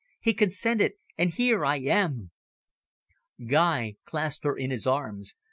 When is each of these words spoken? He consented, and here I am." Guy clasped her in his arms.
He 0.19 0.33
consented, 0.33 0.93
and 1.15 1.29
here 1.29 1.63
I 1.63 1.77
am." 1.77 2.31
Guy 3.47 3.97
clasped 4.03 4.45
her 4.45 4.57
in 4.57 4.71
his 4.71 4.87
arms. 4.87 5.35